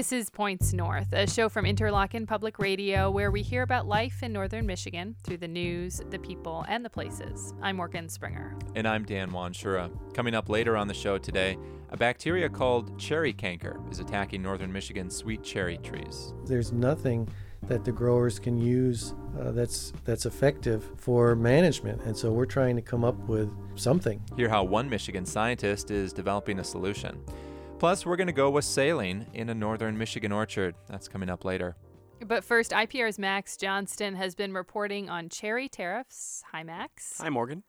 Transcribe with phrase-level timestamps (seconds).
[0.00, 4.22] This is Points North, a show from Interlochen Public Radio where we hear about life
[4.22, 7.52] in northern Michigan through the news, the people, and the places.
[7.60, 8.56] I'm Morgan Springer.
[8.74, 9.90] And I'm Dan Wanschura.
[10.14, 11.58] Coming up later on the show today,
[11.90, 16.32] a bacteria called cherry canker is attacking northern Michigan's sweet cherry trees.
[16.46, 17.28] There's nothing
[17.64, 22.74] that the growers can use uh, that's that's effective for management, and so we're trying
[22.76, 24.22] to come up with something.
[24.34, 27.22] Hear how one Michigan scientist is developing a solution.
[27.80, 30.74] Plus, we're going to go wassailing in a northern Michigan orchard.
[30.86, 31.76] That's coming up later.
[32.20, 36.44] But first, IPR's Max Johnston has been reporting on cherry tariffs.
[36.52, 37.16] Hi, Max.
[37.22, 37.62] Hi, Morgan.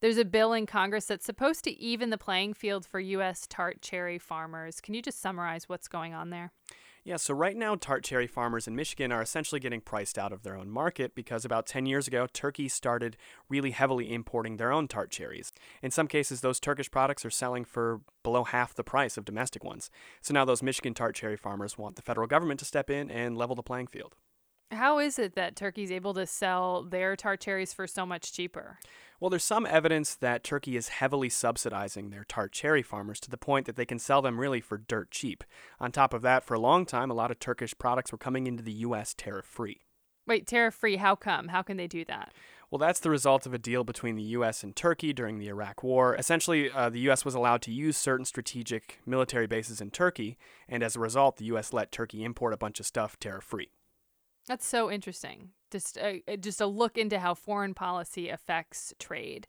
[0.00, 3.46] There's a bill in Congress that's supposed to even the playing field for U.S.
[3.48, 4.82] tart cherry farmers.
[4.82, 6.52] Can you just summarize what's going on there?
[7.06, 10.42] Yeah, so right now, tart cherry farmers in Michigan are essentially getting priced out of
[10.42, 13.16] their own market because about 10 years ago, Turkey started
[13.48, 15.52] really heavily importing their own tart cherries.
[15.84, 19.62] In some cases, those Turkish products are selling for below half the price of domestic
[19.62, 19.88] ones.
[20.20, 23.38] So now those Michigan tart cherry farmers want the federal government to step in and
[23.38, 24.16] level the playing field.
[24.72, 28.78] How is it that Turkey's able to sell their tart cherries for so much cheaper?
[29.20, 33.38] Well, there's some evidence that Turkey is heavily subsidizing their tart cherry farmers to the
[33.38, 35.44] point that they can sell them really for dirt cheap.
[35.80, 38.46] On top of that, for a long time, a lot of Turkish products were coming
[38.46, 39.14] into the U.S.
[39.14, 39.82] tariff free.
[40.26, 40.96] Wait, tariff free?
[40.96, 41.48] How come?
[41.48, 42.34] How can they do that?
[42.68, 44.64] Well, that's the result of a deal between the U.S.
[44.64, 46.16] and Turkey during the Iraq War.
[46.16, 47.24] Essentially, uh, the U.S.
[47.24, 50.36] was allowed to use certain strategic military bases in Turkey,
[50.68, 51.72] and as a result, the U.S.
[51.72, 53.70] let Turkey import a bunch of stuff tariff free.
[54.46, 55.50] That's so interesting.
[55.70, 59.46] Just a, just a look into how foreign policy affects trade.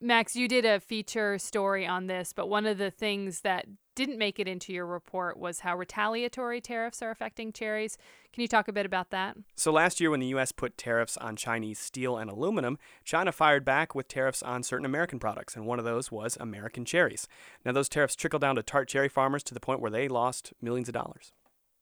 [0.00, 4.16] Max, you did a feature story on this, but one of the things that didn't
[4.16, 7.98] make it into your report was how retaliatory tariffs are affecting cherries.
[8.32, 9.36] Can you talk a bit about that?
[9.56, 10.52] So, last year, when the U.S.
[10.52, 15.18] put tariffs on Chinese steel and aluminum, China fired back with tariffs on certain American
[15.18, 17.26] products, and one of those was American cherries.
[17.64, 20.52] Now, those tariffs trickled down to tart cherry farmers to the point where they lost
[20.62, 21.32] millions of dollars.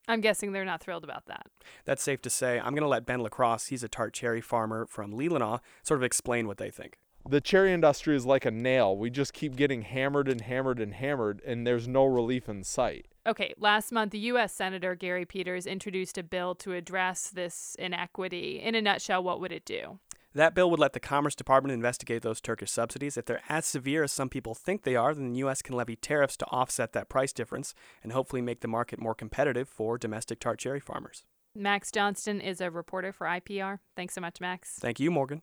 [0.09, 1.47] I'm guessing they're not thrilled about that.
[1.85, 2.59] That's safe to say.
[2.59, 6.05] I'm going to let Ben LaCross, he's a tart cherry farmer from Leelanau, sort of
[6.05, 6.99] explain what they think.
[7.29, 8.97] The cherry industry is like a nail.
[8.97, 13.07] We just keep getting hammered and hammered and hammered, and there's no relief in sight.
[13.27, 14.53] Okay, last month, the U.S.
[14.53, 18.61] Senator Gary Peters introduced a bill to address this inequity.
[18.61, 19.99] In a nutshell, what would it do?
[20.37, 23.17] That bill would let the Commerce Department investigate those Turkish subsidies.
[23.17, 25.63] If they're as severe as some people think they are, then the U.S.
[25.63, 29.67] can levy tariffs to offset that price difference and hopefully make the market more competitive
[29.67, 31.25] for domestic tart cherry farmers.
[31.55, 33.79] Max Johnston is a reporter for IPR.
[33.97, 34.79] Thanks so much, Max.
[34.79, 35.41] Thank you, Morgan.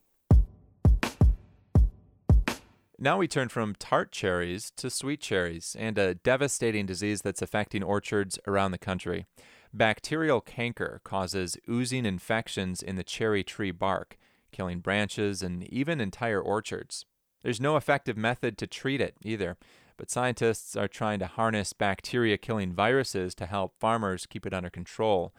[3.00, 7.82] Now we turn from tart cherries to sweet cherries and a devastating disease that's affecting
[7.82, 9.26] orchards around the country.
[9.74, 14.20] Bacterial canker causes oozing infections in the cherry tree bark,
[14.54, 17.06] killing branches and even entire orchards.
[17.44, 19.58] There's no effective method to treat it either,
[19.98, 24.70] but scientists are trying to harness bacteria killing viruses to help farmers keep it under
[24.70, 25.34] control.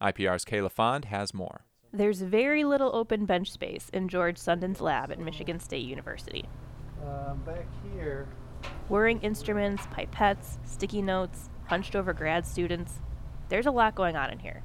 [0.00, 1.64] IPR's Kaye LaFond has more.
[1.92, 6.48] There's very little open bench space in George Sundin's lab at Michigan State University.
[7.04, 8.28] Uh, back here.
[8.88, 13.00] Whirring instruments, pipettes, sticky notes, hunched over grad students.
[13.48, 14.62] There's a lot going on in here.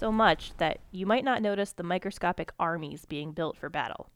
[0.00, 4.08] So much that you might not notice the microscopic armies being built for battle.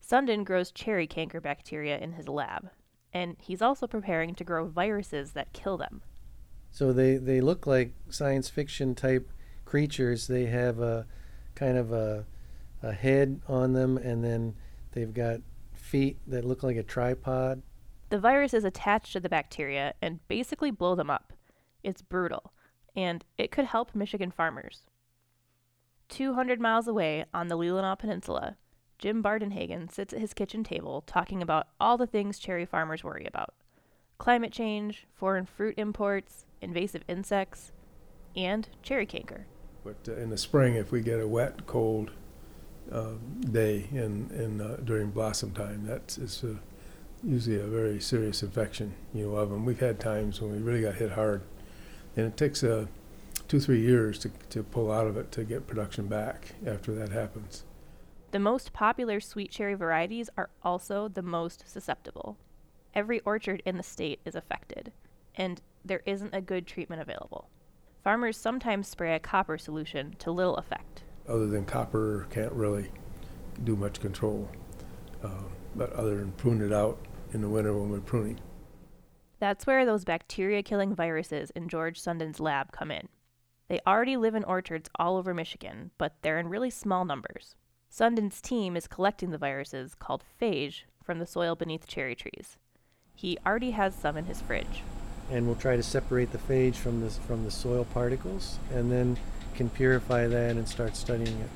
[0.00, 2.70] Sundin grows cherry canker bacteria in his lab,
[3.12, 6.00] and he's also preparing to grow viruses that kill them.
[6.70, 9.30] So they, they look like science fiction type
[9.66, 10.28] creatures.
[10.28, 11.06] They have a
[11.54, 12.24] kind of a,
[12.82, 14.54] a head on them, and then
[14.92, 15.40] they've got
[15.74, 17.60] feet that look like a tripod.
[18.08, 21.34] The virus is attached to the bacteria and basically blow them up.
[21.82, 22.54] It's brutal,
[22.96, 24.86] and it could help Michigan farmers.
[26.08, 28.56] 200 miles away on the Leelanau Peninsula,
[28.98, 33.26] Jim Bardenhagen sits at his kitchen table talking about all the things cherry farmers worry
[33.26, 33.54] about
[34.18, 37.72] climate change, foreign fruit imports, invasive insects,
[38.36, 39.46] and cherry canker.
[39.84, 42.12] But uh, in the spring, if we get a wet, cold
[42.92, 46.56] uh, day in, in uh, during blossom time, that's it's a,
[47.24, 48.94] usually a very serious infection.
[49.12, 49.64] You know, of them.
[49.64, 51.42] We've had times when we really got hit hard,
[52.16, 52.86] and it takes uh,
[53.52, 57.10] two three years to to pull out of it to get production back after that
[57.10, 57.64] happens.
[58.30, 62.38] The most popular sweet cherry varieties are also the most susceptible.
[62.94, 64.90] Every orchard in the state is affected,
[65.34, 67.50] and there isn't a good treatment available.
[68.02, 71.02] Farmers sometimes spray a copper solution to little effect.
[71.28, 72.90] Other than copper, can't really
[73.64, 74.48] do much control.
[75.22, 75.28] Uh,
[75.76, 78.40] but other than prune it out in the winter when we're pruning.
[79.40, 83.08] That's where those bacteria killing viruses in George Sundin's lab come in.
[83.72, 87.54] They already live in orchards all over Michigan, but they're in really small numbers.
[87.88, 92.58] Sundin's team is collecting the viruses called phage from the soil beneath cherry trees.
[93.14, 94.82] He already has some in his fridge.
[95.30, 99.16] and we'll try to separate the phage from the from the soil particles, and then
[99.54, 101.48] can purify that and start studying it.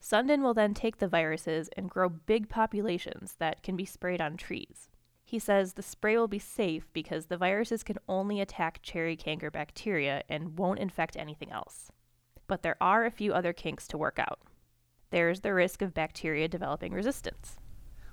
[0.00, 4.36] Sundin will then take the viruses and grow big populations that can be sprayed on
[4.36, 4.88] trees.
[5.34, 9.50] He says the spray will be safe because the viruses can only attack cherry canker
[9.50, 11.90] bacteria and won't infect anything else.
[12.46, 14.38] But there are a few other kinks to work out.
[15.10, 17.56] There's the risk of bacteria developing resistance.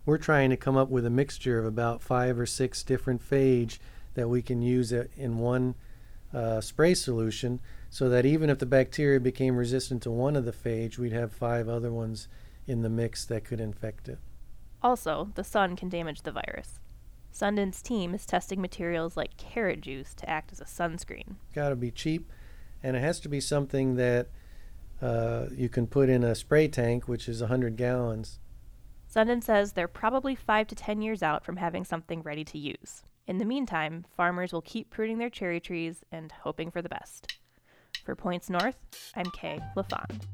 [0.04, 3.78] We're trying to come up with a mixture of about five or six different phage
[4.16, 5.76] that we can use in one
[6.34, 7.60] uh, spray solution
[7.92, 11.32] so that even if the bacteria became resistant to one of the phage, we'd have
[11.32, 12.28] five other ones
[12.66, 14.18] in the mix that could infect it.
[14.82, 16.80] Also, the sun can damage the virus.
[17.34, 21.36] Sundin's team is testing materials like carrot juice to act as a sunscreen.
[21.56, 22.32] Got to be cheap,
[22.84, 24.30] and it has to be something that
[25.02, 28.40] uh, you can put in a spray tank, which is 100 gallons.
[29.14, 33.04] Sundin says they're probably 5 to 10 years out from having something ready to use.
[33.28, 37.40] In the meantime, farmers will keep pruning their cherry trees and hoping for the best.
[38.06, 38.78] For Points North,
[39.16, 40.28] I'm Kaye LaFond.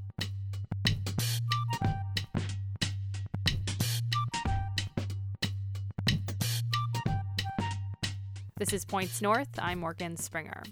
[8.57, 9.59] This is Points North.
[9.59, 10.63] I'm Morgan Springer.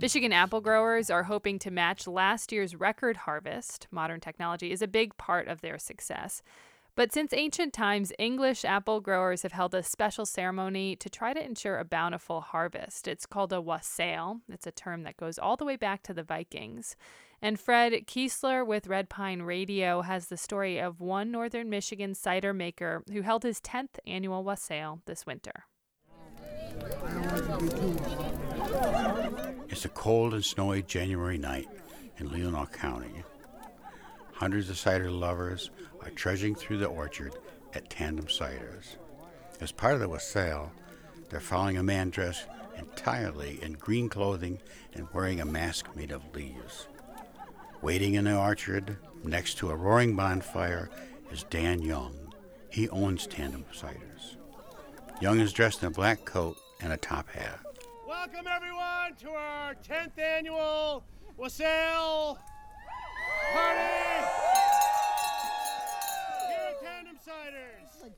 [0.00, 3.86] Michigan apple growers are hoping to match last year's record harvest.
[3.90, 6.42] Modern technology is a big part of their success.
[6.94, 11.44] But since ancient times, English apple growers have held a special ceremony to try to
[11.44, 13.06] ensure a bountiful harvest.
[13.06, 14.40] It's called a wassail.
[14.48, 16.96] It's a term that goes all the way back to the Vikings.
[17.42, 22.54] And Fred Kiesler with Red Pine Radio has the story of one northern Michigan cider
[22.54, 25.66] maker who held his 10th annual wassail this winter.
[29.68, 31.68] It's a cold and snowy January night
[32.18, 33.22] in Leelanau County.
[34.32, 35.70] Hundreds of cider lovers
[36.02, 37.34] are trudging through the orchard
[37.74, 38.96] at Tandem Ciders.
[39.60, 40.72] As part of the wassail,
[41.28, 42.46] they're following a man dressed
[42.76, 44.58] entirely in green clothing
[44.94, 46.86] and wearing a mask made of leaves.
[47.82, 50.90] Waiting in the orchard next to a roaring bonfire
[51.30, 52.14] is Dan Young.
[52.70, 54.36] He owns Tandem Ciders.
[55.20, 57.60] Young is dressed in a black coat and a top hat.
[58.06, 61.04] Welcome, everyone, to our 10th annual
[61.36, 62.38] wassail
[63.52, 63.80] party
[66.46, 68.10] here at Tandem Ciders.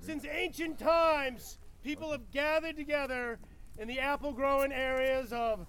[0.00, 3.38] Since ancient times, people have gathered together
[3.78, 5.66] in the apple growing areas of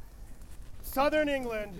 [0.82, 1.80] southern England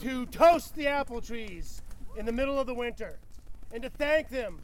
[0.00, 1.82] to toast the apple trees
[2.16, 3.18] in the middle of the winter
[3.72, 4.60] and to thank them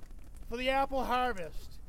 [0.48, 1.80] for the apple harvest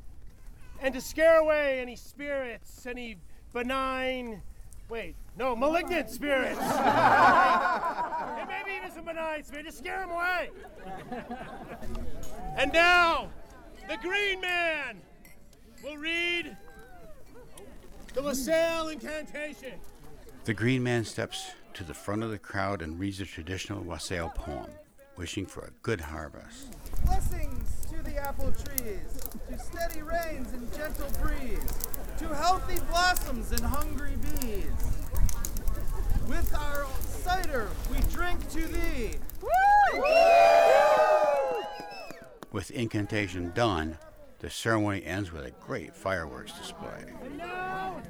[0.81, 3.17] and to scare away any spirits, any
[3.53, 4.41] benign,
[4.89, 6.59] wait, no, malignant spirits.
[6.59, 9.69] and maybe even some benign spirits.
[9.69, 10.49] to scare them away.
[12.57, 13.29] and now,
[13.87, 14.99] the Green Man
[15.83, 16.57] will read
[18.13, 19.73] the wassail incantation.
[20.45, 24.31] The Green Man steps to the front of the crowd and reads a traditional wassail
[24.35, 24.71] poem,
[25.15, 26.75] wishing for a good harvest.
[27.05, 27.50] Blessings
[28.11, 31.73] to the apple trees, to steady rains and gentle breeze,
[32.17, 34.65] to healthy blossoms and hungry bees.
[36.27, 39.15] With our cider, we drink to thee.
[42.51, 43.97] With incantation done,
[44.39, 47.05] the ceremony ends with a great fireworks display.
[47.23, 48.01] And now,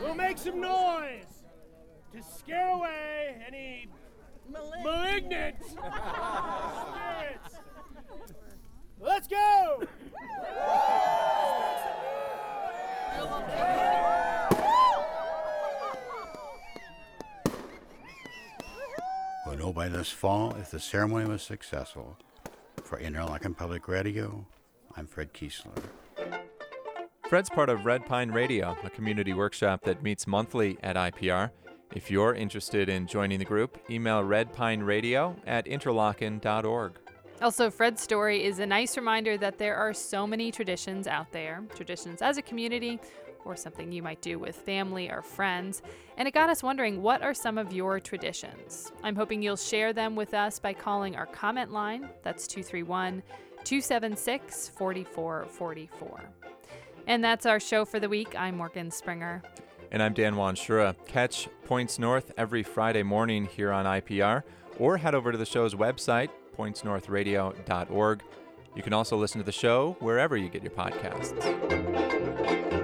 [0.00, 1.26] we'll make some noise
[2.12, 3.88] to scare away any
[4.50, 5.76] malignant spirits.
[9.02, 9.82] Let's go!
[19.44, 22.16] We'll know by this fall if the ceremony was successful.
[22.84, 24.46] For Interlochen Public Radio,
[24.96, 25.82] I'm Fred Kiesler.
[27.28, 31.50] Fred's part of Red Pine Radio, a community workshop that meets monthly at IPR.
[31.92, 37.01] If you're interested in joining the group, email redpineradio at interlochen.org.
[37.42, 41.64] Also, Fred's story is a nice reminder that there are so many traditions out there
[41.74, 43.00] traditions as a community,
[43.44, 45.82] or something you might do with family or friends.
[46.16, 48.92] And it got us wondering what are some of your traditions?
[49.02, 52.08] I'm hoping you'll share them with us by calling our comment line.
[52.22, 53.22] That's 231
[53.64, 56.20] 276 4444.
[57.06, 58.34] And that's our show for the week.
[58.38, 59.42] I'm Morgan Springer.
[59.90, 60.94] And I'm Dan Wanschura.
[61.06, 64.42] Catch Points North every Friday morning here on IPR,
[64.78, 68.22] or head over to the show's website, pointsnorthradio.org.
[68.74, 72.81] You can also listen to the show wherever you get your podcasts.